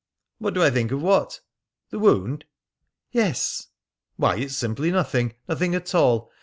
[0.39, 1.41] "What do I think of what?
[1.91, 2.45] The wound?"
[3.11, 3.67] "Yes."
[4.15, 5.35] "Why, it's simply nothing.
[5.47, 6.31] Nothing at all.